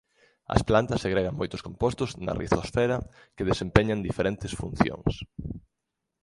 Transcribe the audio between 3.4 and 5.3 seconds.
desempeñan diferentes funcións.